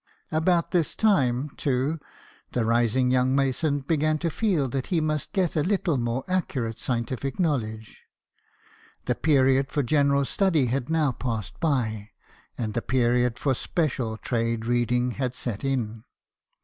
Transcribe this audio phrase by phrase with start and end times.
[0.31, 1.99] About this time, too,
[2.53, 6.79] the rising young mason began to feel that he must get a little more accurate
[6.79, 8.01] scientific knowledge.
[9.05, 12.09] The period for general study had now passed by,
[12.57, 16.03] and the period for special trade reading had set in.